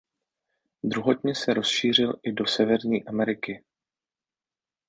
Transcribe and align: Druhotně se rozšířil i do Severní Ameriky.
Druhotně 0.83 1.35
se 1.35 1.53
rozšířil 1.53 2.13
i 2.23 2.31
do 2.31 2.45
Severní 2.47 3.05
Ameriky. 3.05 3.63